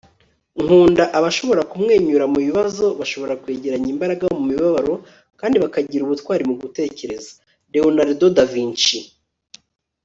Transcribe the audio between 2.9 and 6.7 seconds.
bashobora kwegeranya imbaraga mu mibabaro, kandi bakagira ubutwari mu